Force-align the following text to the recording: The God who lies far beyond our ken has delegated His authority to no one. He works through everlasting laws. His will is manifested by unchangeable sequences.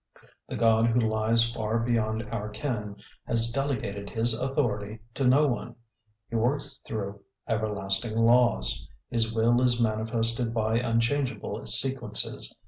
The 0.49 0.55
God 0.55 0.87
who 0.87 0.99
lies 0.99 1.51
far 1.53 1.77
beyond 1.77 2.23
our 2.31 2.49
ken 2.49 2.95
has 3.25 3.51
delegated 3.51 4.09
His 4.09 4.33
authority 4.33 4.97
to 5.13 5.27
no 5.27 5.45
one. 5.45 5.75
He 6.27 6.35
works 6.35 6.79
through 6.79 7.19
everlasting 7.47 8.17
laws. 8.17 8.89
His 9.11 9.35
will 9.35 9.61
is 9.61 9.79
manifested 9.79 10.55
by 10.55 10.79
unchangeable 10.79 11.63
sequences. 11.67 12.59